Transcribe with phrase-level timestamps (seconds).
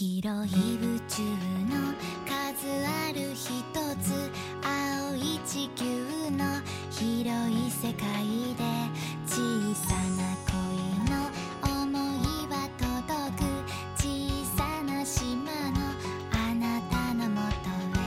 [0.00, 1.94] 広い宇宙の
[2.26, 3.46] 数ある一
[4.02, 4.30] つ
[4.62, 5.84] 青い地球
[6.30, 6.44] の
[6.90, 8.04] 広い世界
[8.56, 8.62] で
[9.26, 9.36] 小
[9.74, 10.54] さな恋
[11.10, 11.14] の
[11.62, 12.88] 想いは届
[13.38, 13.44] く
[13.96, 14.04] 小
[14.56, 15.24] さな島
[15.70, 15.76] の
[16.32, 17.54] あなたのもと
[17.98, 18.02] へ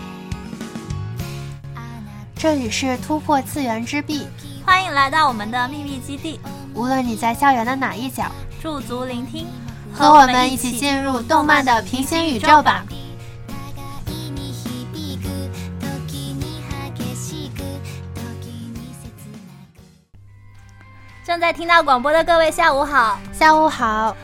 [1.75, 4.27] あなた这里是突破次元之壁，
[4.65, 6.39] 欢迎来到我们的秘密基地，
[6.73, 8.31] 无论你在校园的哪一角，
[8.61, 9.47] 驻足聆听，
[9.93, 12.83] 和我们一起进入动漫的平行宇宙吧。
[14.05, 15.27] 互いに響く
[15.79, 16.61] 時に
[16.95, 17.61] 激しく
[18.15, 19.39] 時に切な
[19.75, 19.83] く
[21.25, 24.15] 正在听到广播的各位，下午好，下午好，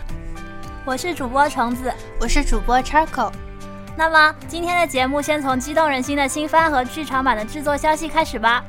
[0.86, 1.94] 我是主播虫子。
[2.20, 3.32] 我是主播 Charco。
[3.98, 8.64] 那么今天的节目先从激动人心的新番和剧场版的制作消息开始吧。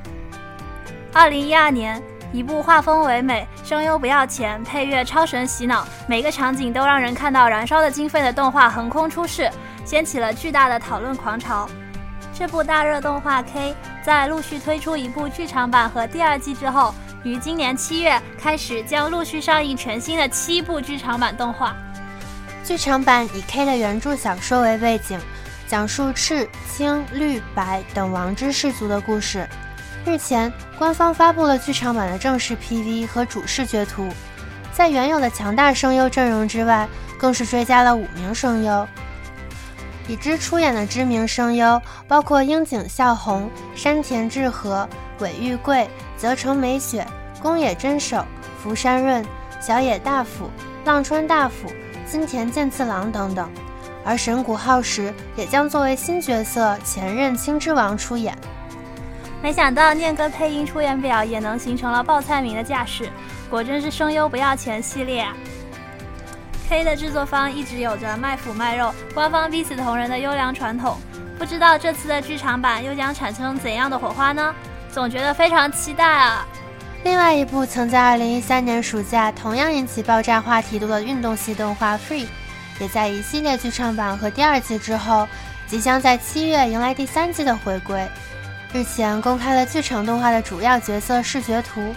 [1.13, 2.03] 二零一二年，
[2.34, 9.52] 一部画风唯美、声优不要钱、配乐超神洗脑、每个场景都让人看到燃烧的经费的动画横空出世，
[9.84, 11.68] 掀起了巨大的讨论狂潮。
[12.34, 21.76] 这部大热动画 K 在陆续推出一部剧场版和第二季之后，于今年七月开始将陆续上映全新的七部剧场版动画。
[22.64, 25.20] 剧场版以 K 的原著小说为背景，
[25.68, 29.46] 讲述赤、青、绿、白等王之氏族的故事。
[30.04, 34.08] 日前，官方发布了剧场版的正式 PV 和主视觉图，
[34.74, 36.88] 在原有的强大声优阵容之外，
[37.20, 38.88] 更是追加了五名声优。
[40.08, 47.06] 已知出演的知名声优包括樱井孝宏、山田智和、尾玉贵、泽城美雪、
[47.40, 48.26] 宫野真守、
[48.62, 49.24] 福山润、
[49.62, 50.50] 小野大辅、
[50.84, 51.72] 浪川大辅、
[52.10, 53.48] 金田健次郎等等，
[54.04, 58.36] 而神谷浩史也将作为新角色前任青之王出演。
[59.42, 63.10] 没想到念哥配音出演表也能形成了报菜名的架势，
[63.50, 65.34] 果真是声优不要钱系列啊
[66.70, 70.96] ！K 的制作方一直有着卖腐卖肉、官方逼死同人的优良传统，
[71.40, 74.54] 不知道这次的剧场版又将产生怎样的火花呢？
[74.92, 76.46] 总觉得非常期待啊！
[77.04, 82.26] 另外一部曾在2013年暑假同样引起爆炸话题度的运动系动画《Free》，
[82.80, 85.28] 也在一系列剧场版和第二季之后，
[85.66, 88.08] 即将在七月迎来第三季的回归。
[88.74, 91.94] 日前公开了剧场动画的主要角色视觉图，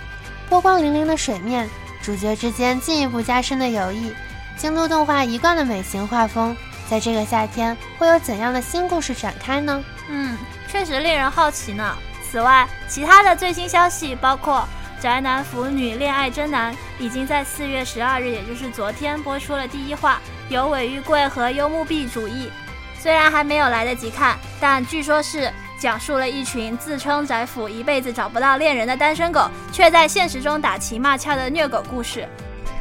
[0.49, 1.69] 波光粼粼的水面，
[2.03, 4.12] 主角之间进一步加深的友谊，
[4.57, 6.57] 京都动画一贯的美型画风，
[6.91, 9.85] 在这个夏天会有怎样的新故事展开呢？
[10.09, 10.37] 嗯，
[10.69, 11.97] 确实令人好奇呢。
[12.29, 14.67] 此外，其他的最新消息包括
[15.03, 22.51] 《宅男腐女恋爱真男》已经在四月十二日，也就是昨天播出了第一话，由尾玉贵和幽木碧主义。
[22.99, 25.53] 虽然还没有来得及看，但据说是
[25.84, 32.27] 讲述了一群自称宅腐、一辈子找不到恋人的单身狗，却在现实中打情骂俏的虐狗故事。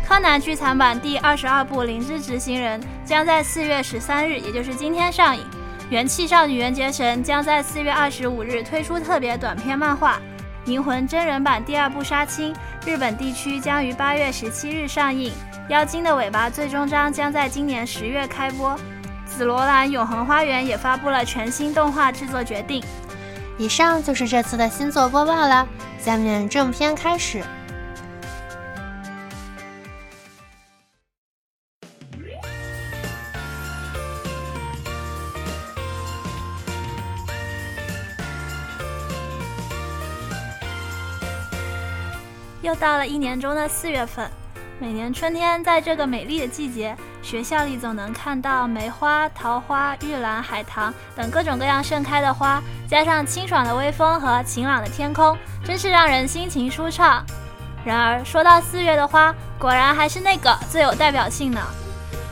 [0.08, 5.44] 柯南剧场版第二十二部《灵之执行人》将在四月十三日，也就是今天上映。
[5.90, 10.22] 元气少女缘结神将在四月二十五日推出特别短篇漫画，
[10.72, 12.56] 《银魂》真人版第二部杀青，
[12.86, 15.34] 日本地区将于八月十七日上映。
[15.68, 18.80] 妖精的尾巴最终章将在今年十月开播。
[19.36, 22.84] 紫罗兰永恒花园也发布了全新动画制作决定。
[23.58, 25.68] 以上就是这次的新作播报了，
[26.00, 27.44] 下面正片开始。
[42.62, 44.30] 又到了一年中的四月份，
[44.80, 57.26] 每年春天，在这个美丽的季节，学校里总能看到梅花、桃花、玉兰、海棠等各种各样盛开的花，加上清爽的微风和晴朗的天空，真是让人心情舒畅。
[57.86, 61.62] 然而，说到四月的花，果然还是那个最有代表性呢。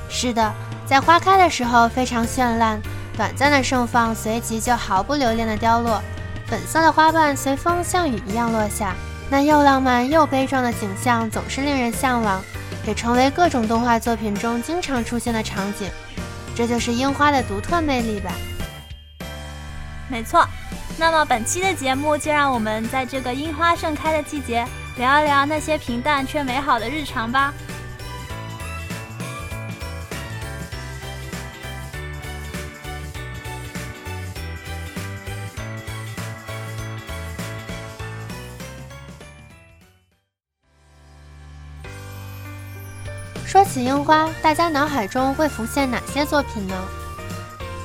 [0.10, 0.54] 是的，
[0.86, 2.80] 在花开的时候非常绚烂，
[3.16, 6.02] 短暂的盛放随即就毫不留恋的凋落，
[6.48, 8.94] 粉色的花瓣随风像雨一样落下。
[9.30, 12.44] 那又浪漫又悲壮的景象总是令人向往，
[12.86, 15.90] 也成为各种动画作品中经常出现的场景。
[16.56, 18.32] 这就是樱花的独特魅力吧。
[20.10, 20.46] 没错，
[20.98, 24.68] 那么本期的节目就让我们在这个樱花盛开的季节，
[24.98, 27.54] 聊一聊那些平淡却美好的日常吧。
[43.72, 46.76] 起樱花，大家脑海中会浮现哪些作品呢？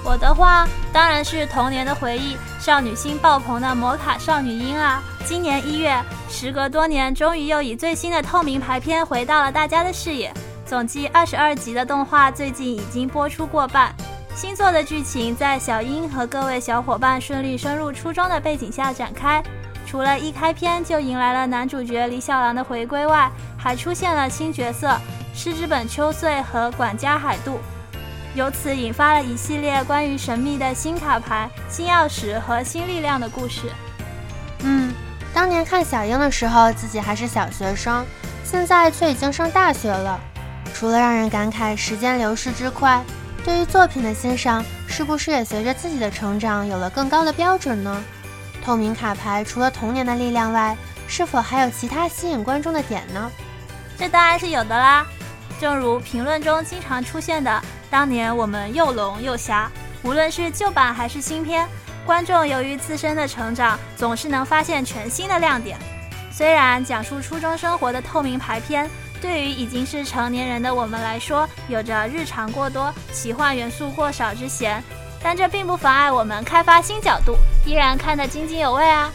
[0.04, 5.00] 我的话当然是童年的回忆，少女心爆棚的摩卡少女樱啊！
[5.24, 5.96] 今年一月，
[6.28, 10.34] 时隔多年，终于又以最新的透明排片回到了大家的视野。
[10.64, 13.94] 总计二十二集的动画最近已经播出过半。
[14.34, 19.40] 新作的剧情在小樱和各位小伙伴顺利升入初中的背景下展开。
[19.86, 24.88] 除了一开篇就迎来了男主角李小狼的回归外，还出现了新角色
[25.36, 27.60] 狮之本秋穗和管家海渡，
[28.34, 33.70] 由此引发了一系列关于神秘的新卡牌、新钥匙和新力量的故事。
[34.60, 34.94] 嗯，
[35.34, 38.02] 当年看小樱的时候，自己还是小学生，
[38.44, 40.18] 现在却已经上大学了。
[40.72, 43.04] 除了让人感慨时间流逝之快，
[43.44, 48.02] 对于作品的欣赏，是不是也随着自己的成长有了更高的标准呢？
[48.64, 50.74] 透明卡牌除了童年的力量外，
[51.06, 53.30] 是否还有其他吸引观众的点呢？
[53.98, 55.06] 这当然是有的啦。
[55.60, 59.70] 正如评论中经常出现的，当年我们又聋又瞎，
[60.02, 61.66] 无论是旧版还是新片，
[62.04, 65.78] 观众由于自身的成长，总是能发现全新的亮点。
[66.30, 68.90] 虽然讲述初中生活的透明牌片，
[69.22, 74.82] 对于已经是成年人的我们来说，有着日常过多、奇幻元素过少之嫌。
[75.22, 79.10] 但这并不妨碍我们开发新角度，依然看得津津有味啊。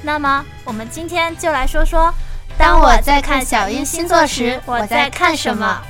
[0.00, 2.14] 那么，我们今天就来说说，
[2.58, 5.80] 当我在看小樱新作时，我在看什么？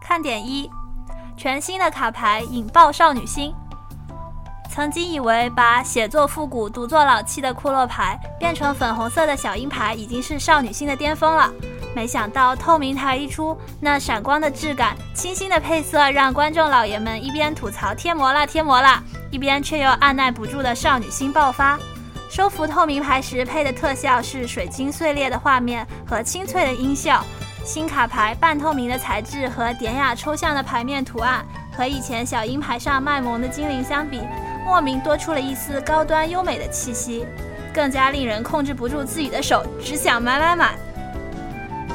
[0.00, 0.68] 看点一：
[1.36, 3.54] 全新的卡牌引爆少女心。
[4.68, 11.48] 曾经以为把写作复古、读作老气的库洛牌变成粉红色的小樱牌，已经是少女心的巅峰了。
[11.94, 19.02] 没想到透明台一出，那闪光的质感、清新的配色，让观众老爷们一边吐槽贴膜啦贴膜啦，
[19.32, 21.76] 一边却又按耐不住的少女心爆发。
[22.30, 27.24] 收服透明牌时配的特效是水晶碎裂的画面和清脆的音效。
[27.64, 31.44] 新卡牌半透明的材质和典雅抽象的牌面图案，
[31.76, 34.20] 和以前小樱牌上卖萌的精灵相比，
[34.64, 37.24] 莫名多出了一丝高端优美的气息，
[37.72, 40.74] 更加令人控制不住自己的手，只想买买买。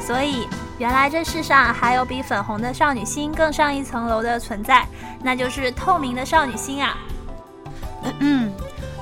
[0.00, 0.48] 所以，
[0.78, 4.86] 原来这世上还有比粉红的少女心更上一层楼的存在，
[5.22, 6.96] 那就是透明的少女心啊！
[8.20, 8.52] 嗯，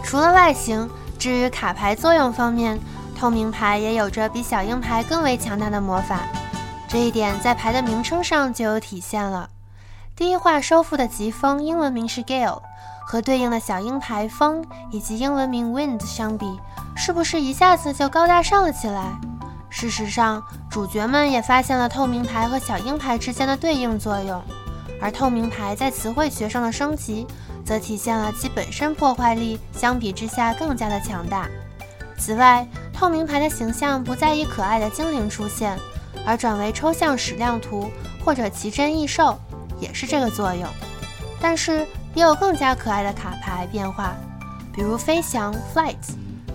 [0.03, 0.89] 除了外形，
[1.19, 2.79] 至于卡牌作用方面，
[3.19, 6.21] 透明牌也有着比小鹰牌更为强大的魔法。
[6.89, 9.49] 这一点在牌的名称上就有体现了。
[10.15, 12.63] 第一话收复的疾风英文名是 Gale，
[13.05, 16.59] 和对应的小鹰牌风以及英文名 Wind 相比，
[16.97, 19.19] 是不是一下子就高大上了起来？
[19.69, 24.43] 事实上，主角们也发现了透明牌和小鹰牌之间的对应作用，
[25.03, 27.27] 而透明牌在词汇学上的升级，
[27.67, 31.49] 则体现了其本身破坏力相比之下更加的强大。
[32.17, 35.77] 此外，透明牌的形象不再以可爱的精灵出现，
[36.25, 37.91] 而转为抽象矢量图
[38.25, 39.39] 或者奇珍异兽，
[39.81, 40.65] 也是这个作用。
[41.41, 44.15] 但是，也有更加可爱的卡牌变化，
[44.73, 45.97] 比如飞翔 （Flight），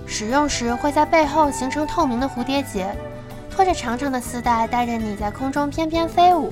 [0.08, 2.96] 使用时会在背后形成透明的蝴蝶结。
[3.54, 6.52] 拖着长长的丝带，带着你在空中翩翩飞舞。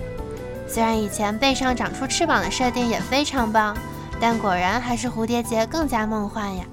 [0.68, 3.76] 虽然以前背上长出翅膀的设定也非常棒，
[4.20, 6.66] 但果然还是蝴蝶结更加梦幻呀。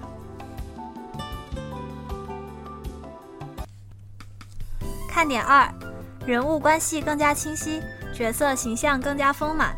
[5.09, 5.67] 看点二，
[6.27, 7.81] 人物关系更加清晰，
[8.13, 9.75] 角色形象更加丰满。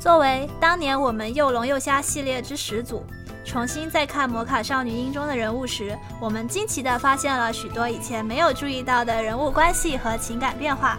[0.00, 3.04] 作为当年我们又聋又瞎系列之始祖。
[3.44, 10.96] 重新再看《魔卡少女樱》中的人物时，我们惊奇地发现了许多以前没有注意到的人物关系和情感变化。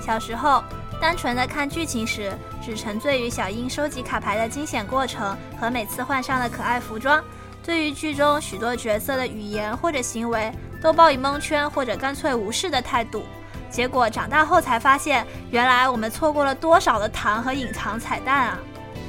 [0.00, 0.62] 小时候，
[1.02, 2.32] 单纯的看剧情时，
[2.64, 7.20] 只沉醉于小樱收集卡牌的惊险过程和每次换上的可爱服装，
[7.64, 13.24] 对于剧中许多角色的语言或者行为都抱以蒙圈或者干脆无视的态度。
[13.68, 18.58] 结果长大后才发现，原来我们错过了多少的糖和隐藏彩蛋啊！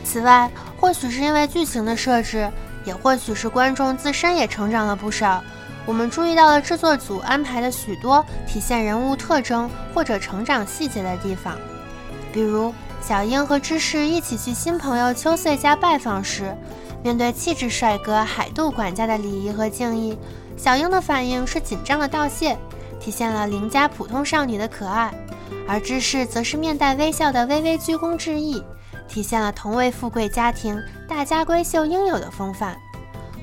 [0.04, 2.52] 此外，或许是因为剧情的设置，
[2.86, 5.44] 也或许是观众自身也成长了不少。
[5.86, 11.56] 我们注意到了制作组安排的许多体现人物特征或者成长细节的地方，
[12.34, 16.54] 比如小樱和芝士一起去新朋友秋穗家拜访时，
[17.04, 20.18] 面对气质帅哥海渡管家的礼仪和敬意，
[20.58, 22.58] 小樱的反应是紧张的道谢，
[23.00, 25.12] 体现了邻家普通少女的可爱；
[25.68, 28.64] 而芝士则是面带微笑的微微鞠躬致意。
[29.08, 32.76] 体现了同为富贵家庭大家闺秀应有的风范。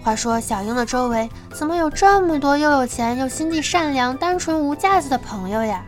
[0.03, 5.85] 话说，小樱的周围怎么有这么多又有钱又心地善良、单纯无架子的朋友呀？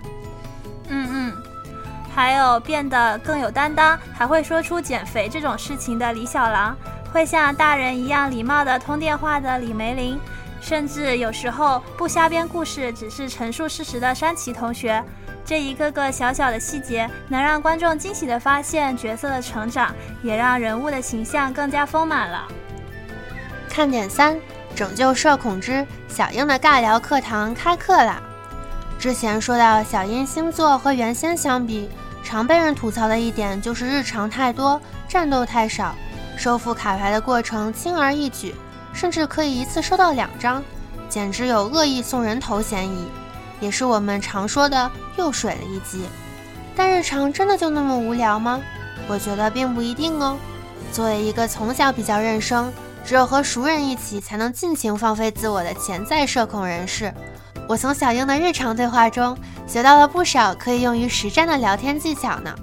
[2.15, 6.77] 还有变得更有担当，还会说出减肥这种事情的李小狼，
[7.13, 10.21] 会像大人一样礼貌的通电话的李梅林，
[10.61, 15.03] 甚至有时候不瞎编故事，只是陈述事实的山崎同学。
[15.45, 19.93] 这一个个小小的细节，能让观众惊喜的发现角色的成长，
[20.23, 22.47] 也让人物的形象更加丰满了。
[23.69, 24.39] 看点三：
[24.77, 28.23] 拯救社恐之小英的尬聊课堂开课啦！
[29.01, 31.91] 之前说到小英星座和原先相比，
[32.23, 35.95] 常被人吐槽的一点就是日常太多，战斗太少，
[36.37, 38.55] 收复卡牌的过程轻而易举，
[38.93, 40.63] 甚至可以一次收到两张，
[41.09, 43.07] 简直有恶意送人头嫌疑，
[43.61, 46.05] 也是我们常说的又水了一击。
[46.75, 48.61] 但日常真的就那么无聊吗？
[49.09, 50.39] 我觉得并不一定哦。
[50.93, 52.73] 作为一个从小比较认生，
[53.05, 57.13] 只有和熟人一起才能尽情放飞自我的潜在社恐人士，
[57.73, 59.35] 我从小英的日常对话中
[59.67, 62.55] 学到了不少可以用于实战的聊天技巧呢。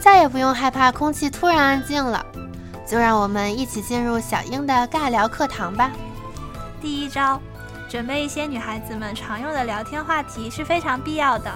[0.00, 2.24] 再也不用害怕空气突然安静了，
[2.86, 5.90] 就让我们一起进入小英的尬聊课堂吧。
[6.80, 7.38] 第一招，
[7.90, 11.52] 准备一些女孩子们常用的聊天话题是非常必要的。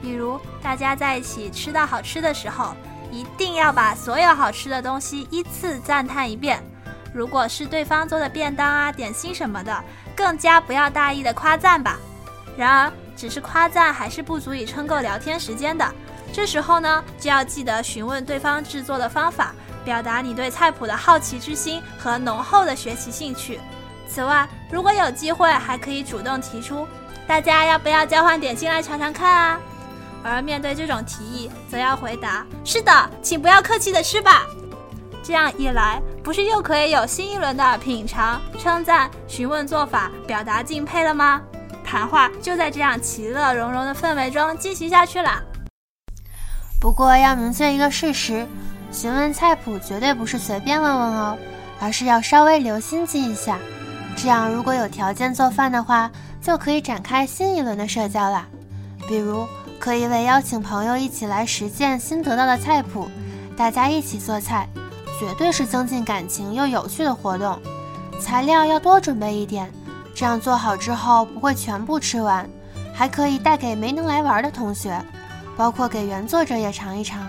[0.00, 2.74] 比如，大家在一起吃到好吃的时候，
[3.12, 6.64] 一定要把所有好吃的东西依次赞叹一遍。
[7.12, 11.98] 如果是对方做的便当啊、点心什么的，更加不要大意的夸赞吧。
[12.56, 15.86] 然而，只是夸赞还是不足以撑够聊天时间的。
[16.32, 23.60] 这时候呢，就要记得询问对方制作的方法，表达你对菜谱的好奇之心和浓厚的学习兴趣。
[24.08, 26.86] 此外，如果有机会，还可以主动提出，
[27.26, 29.60] 大家要不要交换点心来尝尝看啊？
[30.24, 34.46] 而面对这种提议，则要回答：“是的，请不要客气的吃吧。”
[35.22, 41.40] 这样一来，不是又可以有新一轮的品尝、称赞、询问做法，表达敬佩了吗？
[41.86, 45.42] 谈话就在这样其乐融融的氛围中进行下去了。
[46.80, 48.46] 不过要明确一个事实：
[48.92, 51.38] 询问菜谱绝对不是随便问问哦，
[51.80, 53.56] 而是要稍微留心记一下。
[54.16, 56.10] 这样，如果有条件做饭的话，
[56.42, 58.44] 就可以展开新一轮的社交了。
[59.08, 59.46] 比如。
[59.78, 63.10] 可以为邀请朋友一起来实践新得到的菜谱，
[63.58, 64.66] 大家一起做菜，
[65.20, 67.60] 绝对是增进感情又有趣的活动。
[68.18, 69.70] 材料要多准备一点，
[70.16, 72.48] 这样做好之后不会全部吃完，
[72.94, 74.98] 还可以带给没能来玩的同学，
[75.58, 77.28] 包括给原作者也尝一尝，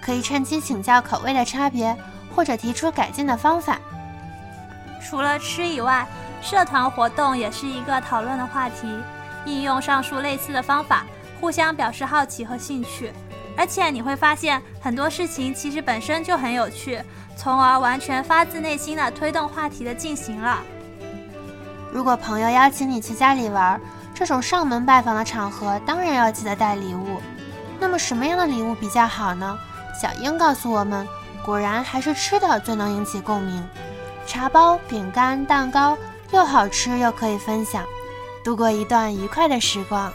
[0.00, 1.96] 可以趁机请教口味的差别，
[2.32, 3.76] 或者提出改进的方法。
[5.02, 6.06] 除了吃以外，
[6.40, 8.86] 社团活动也是一个讨论的话题，
[9.44, 11.04] 应用上述类似的方法。
[11.40, 13.12] 互相表示好奇和兴趣，
[13.56, 17.00] 而且你会发现很多事情其实本身就很有趣，
[17.36, 20.60] 从而完全发自内心的推动话题的进行了。
[21.92, 23.80] 如果朋友邀请你去家里玩，
[24.14, 27.20] 这种上门拜访的场合，当然要记得带礼物。
[27.80, 29.58] 那么什么样的礼物比较好呢？
[30.00, 31.06] 小英告诉我们，
[31.44, 33.66] 果然还是吃的最能引起共鸣。
[34.26, 35.96] 茶包、饼干、蛋糕，
[36.32, 37.82] 又好吃又可以分享，
[38.44, 40.12] 度过一段愉快的时光。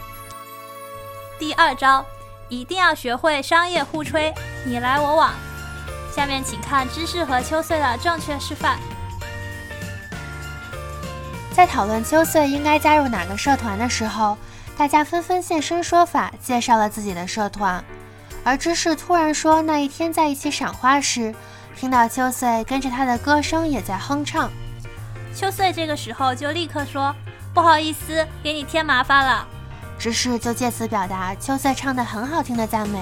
[1.38, 2.04] 第二招，
[2.48, 4.32] 一定要学会商业互吹，
[4.64, 5.32] 你来我往。
[6.14, 8.78] 下面请看芝士和秋穗的正确示范。
[11.54, 14.36] 在讨论秋穗应该加入哪个社团的时候，
[14.76, 17.82] 大家纷纷现身说法，介绍了自己的社团。
[18.42, 21.32] 而芝士突然说那一天在一起赏花时，
[21.78, 24.50] 听到秋穗跟着他的歌声也在哼唱。
[25.32, 27.14] 秋穗这个时候就立刻说
[27.54, 29.46] ：“不好意思，给你添麻烦了。”
[29.96, 32.98] 芝士就借此表达秋穗唱的很好听的赞美。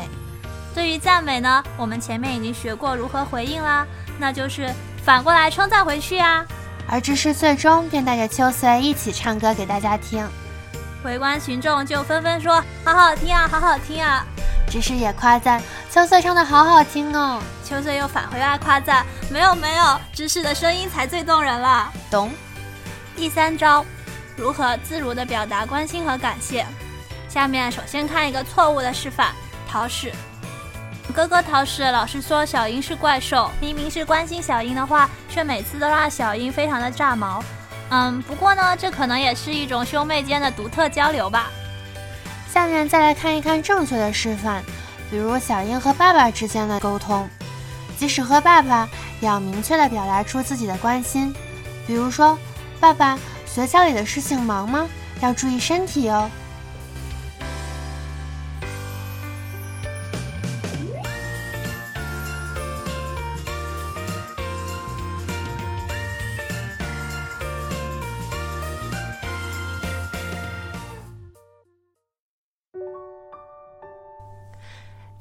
[0.74, 3.86] 对于赞美呢，我们前面已经学过如何回应啦，
[4.18, 4.70] 那就是
[5.02, 6.44] 反过来称赞回去呀。
[6.88, 10.28] 而芝士最终便带着秋穗一起唱歌给大家听，
[11.04, 14.26] 围观群众就纷纷说：“好好听啊，好好听啊！”
[14.68, 17.42] 芝士也夸赞秋穗唱的好好听哦。
[17.64, 22.30] 秋穗又返回来夸赞：“没有没有，芝士的声音才最动人了。”懂。
[23.16, 23.84] 第三招，
[24.36, 26.66] 如何自如地表达关心和感谢。
[27.28, 29.28] 下面首先看一个错误的示范，
[29.68, 30.12] 桃矢。
[31.12, 37.44] 哥哥桃矢老是说小樱是怪兽，明明是关心小樱的话，却每次都让小樱非常的炸毛。
[37.90, 41.50] 嗯，不过呢，这可能也是一种兄妹间的独特交流吧。
[42.50, 44.62] 下面再来看一看正确的示范，
[45.10, 47.28] 比如小樱和爸爸之间的沟通，
[47.98, 48.88] 即使和爸爸，
[49.20, 51.34] 也要明确的表达出自己的关心，
[51.86, 52.38] 比如说，
[52.80, 54.88] 爸爸，学校里的事情忙吗？
[55.20, 56.30] 要注意身体哦。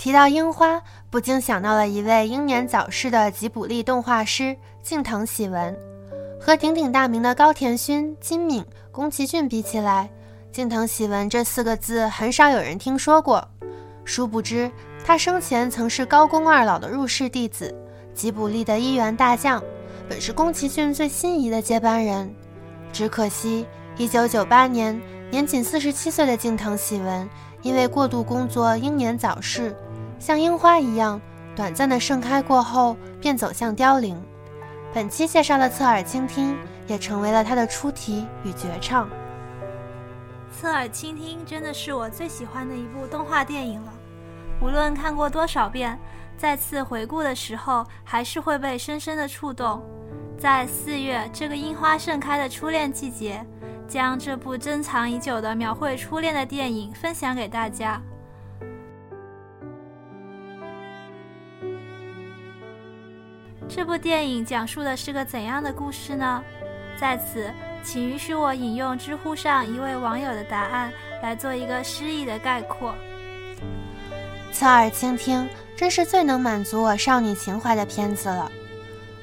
[0.02, 0.82] 提到樱花，
[1.12, 5.78] 不禁想到了一位英年早逝的吉卜力动画师近藤喜文。
[6.40, 10.10] 和鼎鼎大名的高田勋、金敏、宫崎骏比起来，
[10.52, 13.48] 近藤喜文这四个字很少有人听说过。
[14.04, 14.72] 殊不知，
[15.06, 17.72] 他生前曾是高宫二老的入室弟子，
[18.16, 19.64] 吉卜力的一员大将，
[20.10, 22.34] 本是宫崎骏最心仪的接班人。
[22.92, 23.68] 只可惜，
[23.98, 27.30] 一九九八年，年仅四十七岁的近藤喜文
[27.62, 29.76] 因为过度工作英年早逝，
[30.22, 31.20] 像樱花一样
[31.56, 34.16] 短暂的盛开过后便走向凋零。
[34.94, 39.10] 本期介绍的侧耳倾听也成为了他的出题与绝唱。
[40.52, 43.92] 侧耳倾听真的是我最喜欢的一部动画电影了，
[44.62, 45.98] 无论看过多少遍，
[46.38, 49.82] 再次回顾的时候还是会被深深的触动。
[50.38, 53.44] 在四月这个樱花盛开的初恋季节，
[53.88, 58.00] 将这部珍藏已久的描绘初恋的电影分享给大家。
[63.74, 66.44] 这部电影讲述的是个怎样的故事呢？
[67.00, 67.50] 在此。
[67.84, 72.94] 请允许我引用知乎上一位网友的答案来做一个诗意的概括。
[74.52, 78.52] 侧耳倾听，真是最能满足我少女情怀的片子了。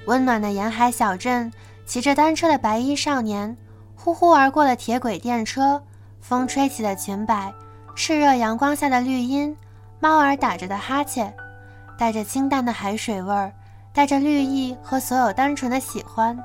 [0.07, 1.53] 温暖的沿海小镇，
[1.87, 3.57] 骑着单车的白衣少年，
[3.95, 5.81] 呼呼而过的铁轨电车，
[6.21, 7.55] 风吹起的裙摆，
[7.95, 9.57] 炽热阳光下的绿荫，
[10.01, 11.33] 猫儿打着的哈欠，
[11.97, 13.53] 带着清淡的海水味儿，
[13.99, 16.39] 带着绿意和所有单纯的喜欢。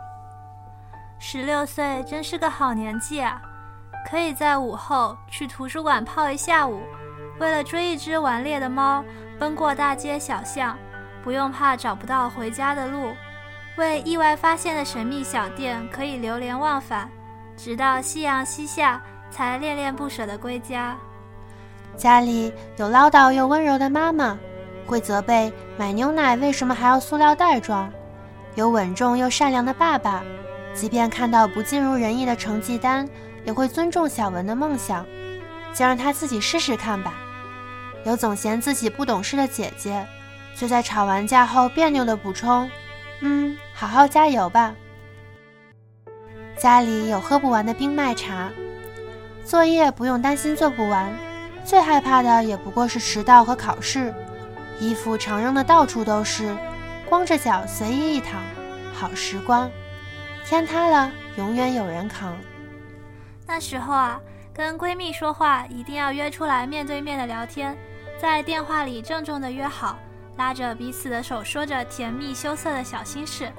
[1.19, 3.39] 十六岁真是个好年纪啊，
[4.09, 6.81] 可以在午后去图书馆泡一下午，
[7.39, 9.05] 为了追一只顽劣的猫，
[9.37, 10.75] 奔过大街小巷，
[11.23, 13.13] 不用怕找不到回家的路，
[13.77, 17.07] 为意外发现的神秘小店可以流连忘返，
[17.55, 20.97] 直到夕阳西下才恋恋不舍地归家。
[21.95, 24.39] 家里有唠叨又温柔的妈妈，
[24.85, 27.89] 会责备买牛奶为什么还要塑料袋装；
[28.55, 30.23] 有稳重又善良的爸爸。
[30.73, 33.07] 即便看到不尽如人意的成绩单，
[33.45, 35.05] 也会尊重小文的梦想，
[35.73, 37.13] 就让他自己试试看吧。
[38.05, 40.05] 有总嫌自己不懂事的姐姐，
[40.55, 42.69] 却在吵完架后别扭的补充
[43.21, 44.73] ：“嗯，好好加油吧。”
[46.57, 48.49] 家里有喝不完的冰麦茶，
[49.45, 51.11] 作业不用担心做不完，
[51.63, 54.13] 最害怕的也不过是迟到和考试。
[54.79, 56.55] 衣服常扔的到处都是，
[57.07, 58.41] 光着脚随意一躺，
[58.93, 59.69] 好时光。
[60.45, 62.37] 天塌了，永远有人扛。
[63.47, 64.19] 那时候啊，
[64.53, 67.77] 跟闺蜜说话一定要约出来面对面的聊天，
[68.19, 69.97] 在电话里郑重的约好，
[70.37, 73.51] 拉着彼此的手，说着甜蜜羞涩的小心事。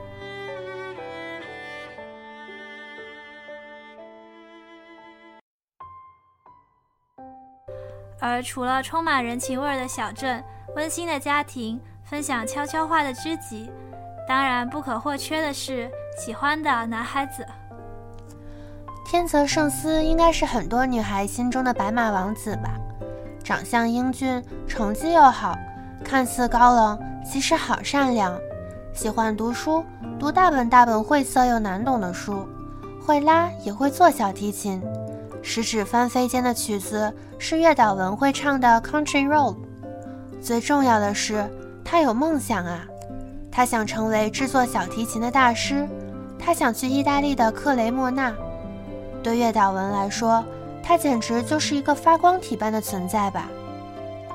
[8.21, 10.43] 而除了充满人情味的小镇、
[10.77, 13.71] 温馨的家庭、分享悄悄话的知己，
[14.29, 15.91] 当然不可或缺的是。
[16.17, 17.45] 喜欢的男孩子，
[19.05, 22.71] 天泽圣司应该是很多女孩心中的白马王子吧？
[23.43, 25.59] 长相英俊，成绩又好，
[26.05, 28.33] 看似高冷，其实好善良。
[28.93, 29.85] 喜欢读书，
[30.17, 32.47] 读大本大本晦涩又难懂的书，
[33.05, 34.81] 会拉也会做小提琴。
[35.43, 39.57] 食指翻飞间的曲子是月岛文会唱的《Country Road》。
[40.45, 41.49] 最重要的是，
[41.83, 42.85] 他有梦想啊！
[43.51, 45.89] 他想成为制作小提琴的大师。
[46.39, 48.31] 他想去意大利的克雷莫纳。
[49.23, 50.45] 对月岛文来说，
[50.83, 53.49] 她简直就是一个发光体般的存在吧。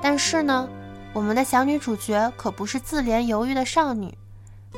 [0.02, 0.68] 但是呢，
[1.12, 4.12] 我们的小女主角可不是自怜犹豫的少女，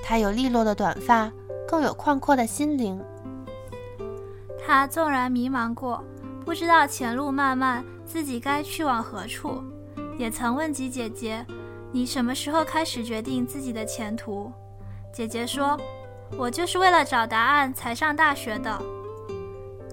[0.04, 1.32] 她有利落的短发，
[1.66, 3.02] 更有宽阔的心灵。
[4.66, 6.04] 她纵然迷茫过，
[6.44, 9.62] 不知道前路漫漫，自己该去往何处，
[10.18, 11.44] 也曾问及姐姐
[11.92, 14.52] ：“你什么时候开始决定自己的前途？”
[15.12, 15.78] 姐姐说。
[16.38, 18.78] 我就是为了找答案才上大学的，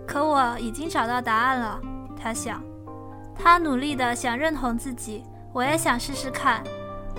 [0.07, 1.77] 可我已经找到答案了。
[2.17, 2.63] 他想，
[3.35, 6.63] 他努力的想认同自己，我也想试试看。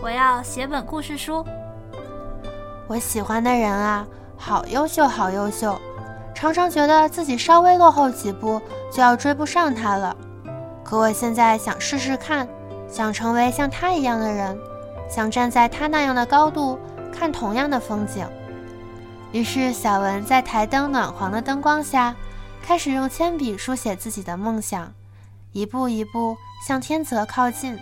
[0.03, 1.45] 我要写本故事书。
[2.89, 4.09] 我喜欢的人啊，
[4.39, 5.79] 好优秀，好优秀，
[6.35, 8.59] 常常觉得自己稍微落后几步
[8.91, 10.17] 就要追不上他了。
[10.83, 12.49] 可我现在想试试看，
[12.91, 14.59] 想成为像他一样的人，
[15.09, 16.79] 想站在他那样的高度
[17.13, 18.27] 看同样的风景。
[19.33, 22.15] 于是，小文在台灯暖黄的灯光下，
[22.61, 24.93] 开始用铅笔书写自己的梦想，
[25.53, 27.79] 一步一步向天泽靠近。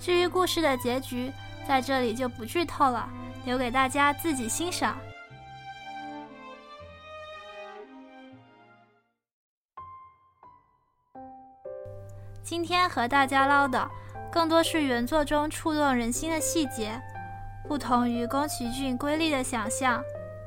[0.00, 1.32] 至于故事的结局，
[1.68, 3.08] 在这里就不剧透了，
[3.44, 4.96] 留给大家自己欣赏。
[12.44, 13.88] 今天和大家唠的，
[14.30, 17.00] 更多是原作中触动人心的细节，
[17.68, 20.02] 不同于宫崎骏瑰丽的想象。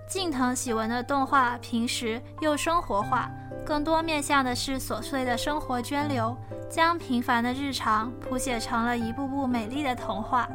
[0.08, 3.31] 近藤喜文的动画平实又生活化，
[3.65, 6.36] 更多面向的是琐碎的生活涓流，
[6.69, 10.47] 将平凡的日常谱写成了一部部美丽的童话。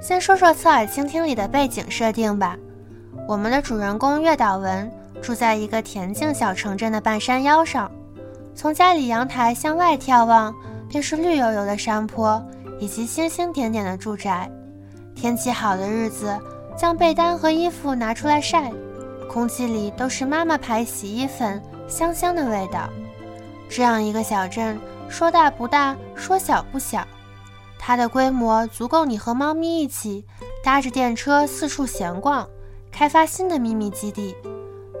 [0.00, 2.56] 先说说侧耳倾听里的背景设定吧。
[3.28, 4.90] 我们的主人公月岛文
[5.22, 7.90] 住在一个恬静小城镇的半山腰上。
[8.54, 10.54] 从家里阳台向外眺望，
[10.88, 12.42] 便是绿油油的山坡
[12.80, 14.50] 以及星星点点的住宅。
[15.14, 16.36] 天气好的日子，
[16.76, 18.72] 将被单和衣服拿出来晒，
[19.28, 22.88] 空气里都是妈妈牌洗衣粉香香的味道。
[23.68, 27.06] 这样一个小镇，说大不大，说小不小，
[27.78, 30.24] 它的规模足够你和猫咪一起
[30.64, 32.48] 搭着电车四处闲逛，
[32.90, 34.34] 开发新的秘密基地，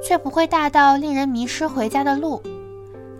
[0.02, 2.42] 却不会大到令人迷失回家的路。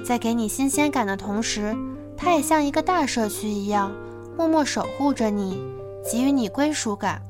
[0.04, 1.76] 在给你新鲜感的同时，
[2.16, 3.92] 它也像一个大社区一样，
[4.36, 5.60] 默默守护着你，
[6.04, 7.20] 给予你归属感。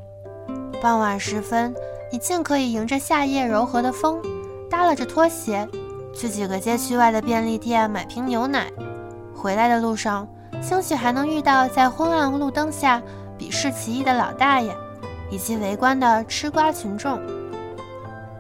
[0.81, 1.75] 傍晚时分，
[2.13, 4.23] 你尽可以迎着夏夜柔和的风，
[4.71, 5.69] 耷拉着拖鞋，
[6.15, 8.71] 去几个街区外的便利店买瓶牛奶。
[9.35, 10.29] 回来的路上，
[10.63, 13.03] 兴许还能遇到在昏暗路灯下
[13.37, 14.73] 比试棋艺的老大爷，
[15.31, 17.21] 以及围观的吃瓜群众。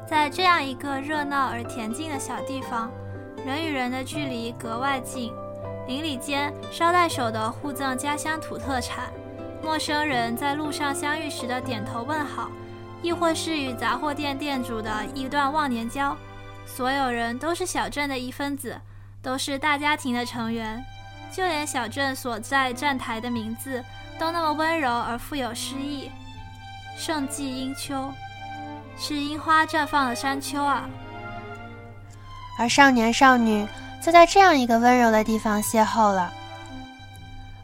[0.08, 2.90] 在这样一个热闹而恬静的小地方。
[3.48, 5.32] 人与人的距离格外近，
[5.86, 9.10] 邻里间捎带手的互赠家乡土特产，
[9.62, 12.50] 陌生人在路上相遇时的点头问好，
[13.00, 16.14] 亦或是与杂货店店主的一段忘年交，
[16.66, 18.78] 所有人都是小镇的一分子，
[19.22, 20.84] 都是大家庭的成员，
[21.32, 23.82] 就连小镇所在站台的名字
[24.18, 26.10] 都那么温柔而富有诗意。
[26.98, 28.12] 盛季樱秋，
[28.98, 30.86] 是樱花绽放的山丘啊。
[32.58, 33.66] 而少年少女
[34.02, 36.30] 就在这样一个温柔的地方邂逅了。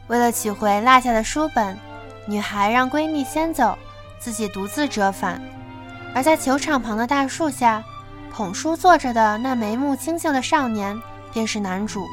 [0.07, 1.77] 为了取回落下的书本，
[2.25, 3.77] 女孩让闺蜜先走，
[4.19, 5.41] 自己独自折返。
[6.13, 7.83] 而在球场旁的大树下，
[8.31, 10.97] 捧书坐着的那眉目清秀的少年
[11.33, 12.07] 便是男主。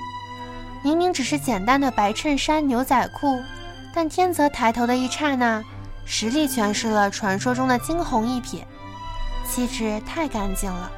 [0.83, 3.40] 明明只是简单的白衬衫、牛仔裤，
[3.95, 5.62] 但天泽抬头的一刹那，
[6.05, 8.64] 实力诠释了传说中的惊鸿一瞥，
[9.49, 10.90] 气质太干净了。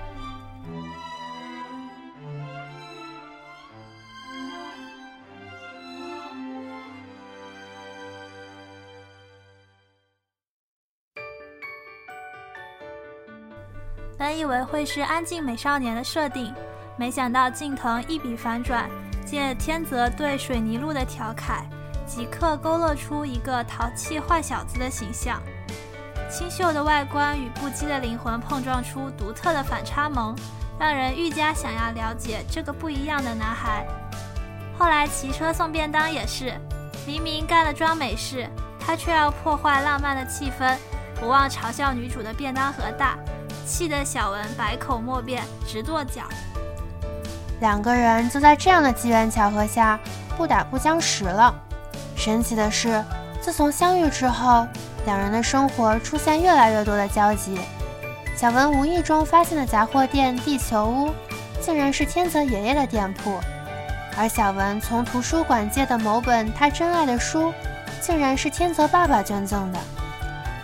[14.37, 16.53] 以为会是安静美少年的设定，
[16.97, 18.89] 没想到近藤一笔反转，
[19.25, 21.65] 借天泽对水泥路的调侃，
[22.07, 25.41] 即刻勾勒出一个淘气坏小子的形象。
[26.31, 30.35] 清秀的外观与不羁的灵魂碰撞出独特的反差萌，
[30.79, 33.87] 让人愈加想要了解这个不一样的男孩。
[34.77, 36.53] 后来骑车送便当也是，
[37.07, 38.49] 明明干了装美事，
[38.81, 40.77] 他却要破坏浪漫的气氛，
[41.21, 43.17] 不忘嘲笑女主的便当盒大。
[43.67, 46.23] 气得小文百口莫辩，直跺脚。
[47.61, 49.99] 两个人就在这样的机缘巧合下
[50.37, 51.55] 不打不相识了。
[52.17, 53.03] 神奇的是，
[53.41, 54.67] 自从相遇之后，
[55.07, 57.59] 两人的生活出现越来越多的交集。
[58.37, 61.15] 小文无意中发现的杂货店地球屋，
[61.61, 63.39] 竟然是天泽爷爷的店铺；
[64.17, 67.53] 而小文从图书馆借的某本他珍爱的书，
[68.01, 69.79] 竟然是天泽爸爸捐赠的。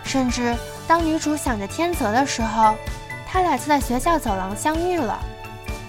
[0.03, 0.53] 甚至
[0.91, 2.75] 当女主想着天泽的时候，
[3.25, 5.17] 他俩就在学校走廊相遇了。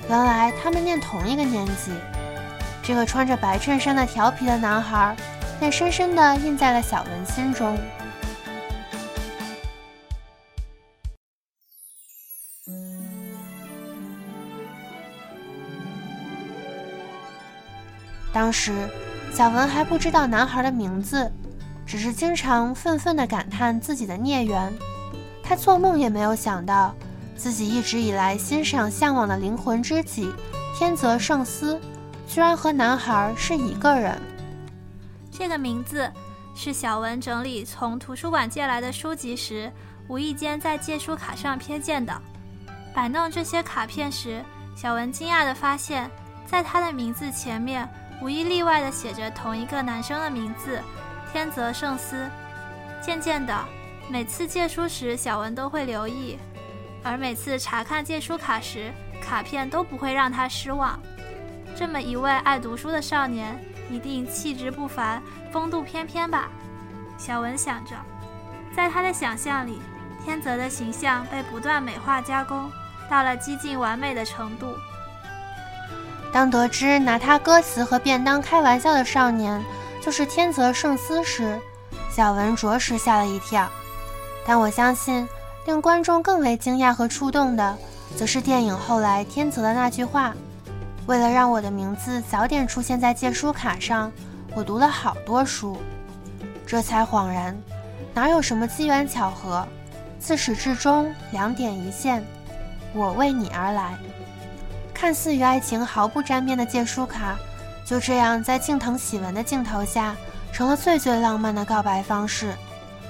[0.09, 1.91] 原来他们念同一个年级。
[2.85, 5.17] 这个穿着白衬衫的调皮的男孩，
[5.59, 7.77] 便深深地印在了小文心中。
[18.33, 18.89] 当时，
[19.35, 21.29] 小文还不知道男孩的名字。
[21.85, 24.73] 只是经常愤愤地感叹自己的孽缘，
[25.53, 26.95] 他做梦也没有想到，
[27.37, 30.33] 自己一直以来欣赏向往的灵魂知己
[30.75, 31.79] 天泽圣司，
[32.27, 34.19] 居然和男孩是一个人。
[35.31, 36.11] 这个名字
[36.55, 39.71] 是小文整理从图书馆借来的书籍时，
[40.09, 42.19] 无意间在借书卡上瞥见的。
[42.95, 44.43] 摆弄这些卡片时，
[44.75, 46.11] 小文惊讶地发现，
[46.47, 47.87] 在他的名字前面，
[48.23, 50.81] 无一例外地写着同一个男生的名字。
[51.31, 52.27] 天泽圣司。
[53.03, 53.55] 渐渐的，
[54.09, 56.39] 每次借书时，小文都会留意，
[57.03, 61.01] 而每次查看借书卡时，卡片都不会让他失望。
[61.77, 63.59] 这么一位爱读书的少年，
[63.91, 66.51] 一定气质不凡，风度翩翩吧？
[67.17, 67.97] 小文想着，
[68.77, 69.81] 在他的想象里，
[70.25, 72.71] 天泽的形象被不断美化加工，
[73.09, 74.75] 到了几近完美的程度。
[76.33, 79.63] 当得知拿他歌词和便当开玩笑的少年。
[80.01, 81.61] 就是天泽圣司时，
[82.11, 83.71] 小文着实吓了一跳。
[84.47, 85.29] 但我相信，
[85.67, 87.77] 令观众更为惊讶和触动的，
[88.17, 90.35] 则是电影后来天泽的那句话
[91.07, 94.11] ：“为了让我的名字早点出现在借书卡上，
[94.55, 95.77] 我读了好多书。”
[96.67, 97.57] 这才恍然，
[98.15, 99.67] 哪有什么机缘巧合，
[100.19, 102.25] 自始至终两点一线。
[102.95, 103.95] 我为你而来。
[104.93, 107.37] 看似与爱情毫不沾边的借书卡，
[107.85, 110.15] 就这样在敬藤喜文的镜头下，
[110.53, 112.55] 成了最最浪漫的告白方式。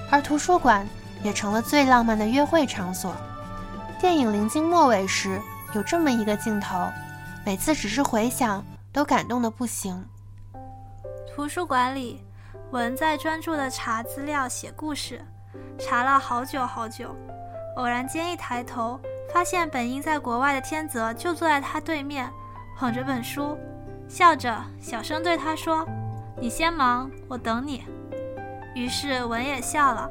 [0.09, 0.87] 而图书馆
[1.23, 3.15] 也成了最浪漫的约会场所。
[3.99, 5.39] 电影临近末尾时，
[5.73, 6.89] 有这么一个镜头，
[7.45, 10.05] 每次只是回想，都感动的不行。
[11.33, 12.21] 图书馆里，
[12.71, 15.25] 文在专注地查资料、写故事，
[15.79, 17.15] 查了好久好久。
[17.77, 18.99] 偶然间一抬头，
[19.33, 22.29] 发现本应在国外的天泽就坐在他对面，
[22.77, 23.57] 捧着本书，
[24.07, 25.87] 笑着小声对他说
[26.39, 27.83] ：“你先忙，我等你。”
[28.75, 30.07] 于是文也笑了，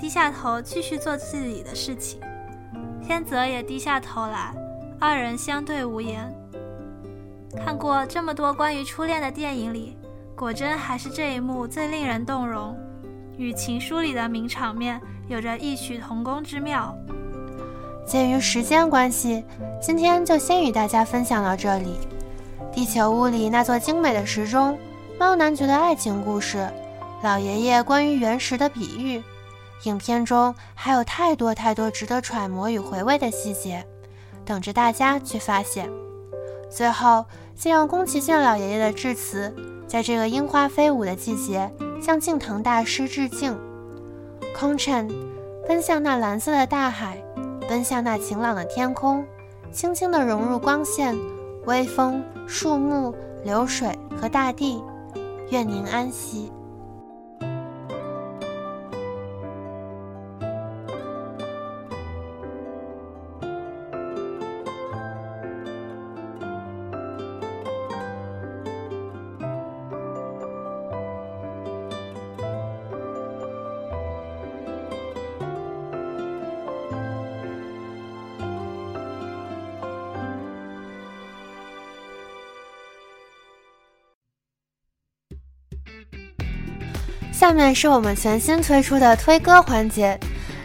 [0.00, 2.20] 低下头继续做自己的事情。
[3.04, 4.54] 天泽也低下头来，
[5.00, 6.32] 二人相对无言。
[7.56, 9.96] 看过这么多关于初恋的电影里，
[10.36, 12.76] 果真还是这一幕最令人动容，
[13.36, 16.94] 与情书里的名场面有着异曲同工之妙。
[18.06, 19.44] 鉴于时间关系，
[19.80, 21.98] 今天就先与大家分享到这里。
[22.72, 24.78] 地球屋里那座精美的时钟，
[25.18, 26.68] 猫男爵的爱情故事。
[27.22, 29.22] 老爷爷关于原石的比喻，
[29.84, 33.86] 影片中还有太多太多值得揣摩与回味的细节，
[34.44, 35.88] 等着大家去发现。
[36.70, 39.54] 最后，借用宫崎骏老爷爷的致辞，
[39.86, 41.70] 在这个樱花飞舞的季节，
[42.02, 43.56] 向敬藤大师致敬。
[44.54, 45.08] 空乘，
[45.66, 47.22] 奔向那蓝色的大海，
[47.68, 49.24] 奔向那晴朗的天空，
[49.72, 51.16] 轻轻地融入光线、
[51.64, 53.14] 微风、树木、
[53.44, 54.82] 流水和大地。
[55.50, 56.52] 愿您安息。
[87.38, 90.18] 下面是我们全新推出的推歌环节，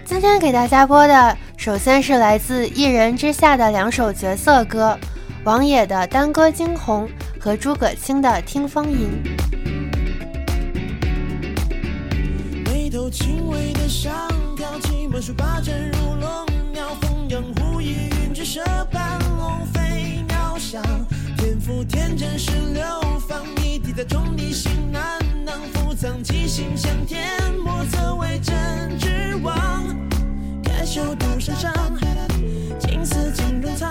[0.04, 4.98] 今天给大家播的，首先是来自《一人之下》的两首角色歌，
[5.44, 7.08] 王野的《单歌惊鸿》
[7.40, 9.08] 和诸葛青的《听风吟》。
[12.66, 14.12] 眉头轻微的上
[14.58, 16.28] 挑，骑马术八阵如龙
[16.74, 20.82] 鸟，风扬忽一云之舍半龙飞鸟翔，
[21.38, 22.84] 天赋天真是流
[23.30, 25.23] 芳，一滴在众里心难。
[26.04, 27.32] 藏七星向天，
[27.64, 29.56] 莫测为真之王。
[30.62, 31.72] 开手独山上，
[32.78, 33.90] 青丝金容藏。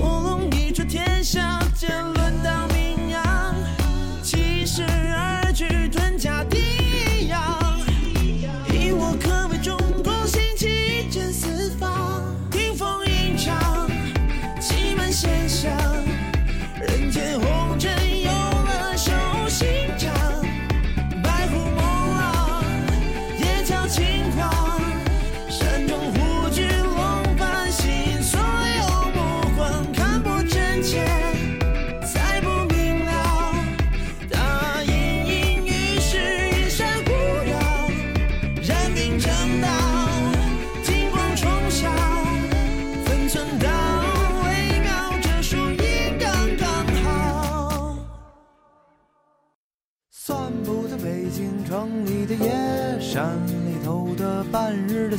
[0.00, 1.88] 卧龙一出天下，剑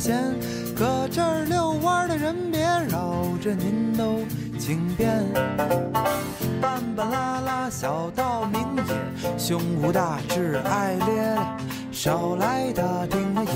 [0.00, 0.34] 闲，
[0.74, 4.20] 搁这儿遛弯的人别绕着您都
[4.58, 5.22] 请便。
[6.58, 11.36] 半半拉拉小道明野，胸无大志爱咧咧。
[12.02, 13.50] 少来打听那有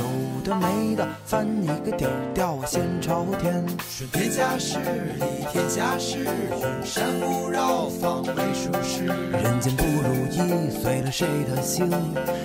[0.45, 3.65] 的没的，翻一个底儿掉我先朝天。
[3.89, 4.77] 顺天下事，
[5.17, 9.07] 理天下事，云山雾绕，方为舒适。
[9.07, 11.91] 人间不如意，随了谁的心？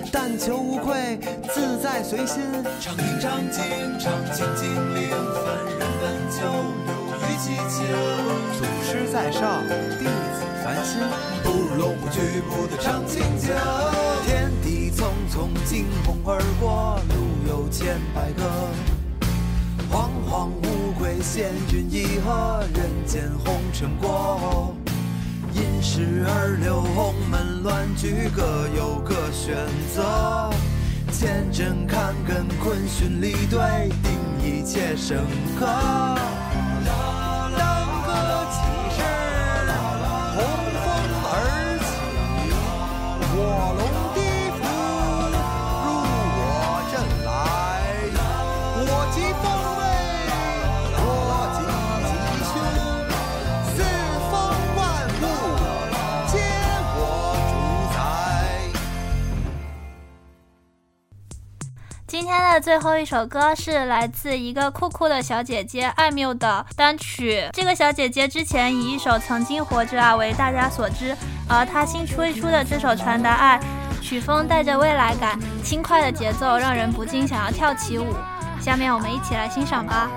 [0.09, 1.19] 但求无愧，
[1.53, 2.43] 自在随心。
[2.79, 3.61] 唱应唱尽，
[3.99, 5.09] 唱尽精灵，
[5.43, 6.47] 凡人本就
[6.87, 7.83] 流于其情。
[8.55, 11.01] 祖师在上，弟子烦心，
[11.43, 14.08] 不如龙舞巨步的唱清酒。
[15.39, 18.43] 天地匆匆，惊鸿而过，路有千百个。
[19.89, 22.63] 惶惶无归，仙君一何？
[22.75, 24.75] 人间红尘过后，
[25.53, 29.55] 因时而流，鸿门乱局，各有各选
[29.95, 30.51] 择。
[31.11, 34.11] 千针看根，坤循离对，定
[34.43, 35.17] 一切深
[35.59, 35.65] 刻。
[62.09, 67.47] 今天的最后一首歌是来自一个酷酷的小姐姐艾缪的单曲。
[67.53, 71.15] 这个小姐姐之前以一首《曾经活着》啊为大家所知，
[71.47, 73.59] 而她新推出的这首《传达爱》，
[74.03, 78.07] 曲风带着未来感，轻快的节奏让人不禁想要跳起舞。
[78.59, 80.09] 下面我们一起来欣赏吧。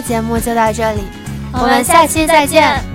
[0.00, 1.02] 节目就到这里，
[1.52, 2.93] 我们下期再见。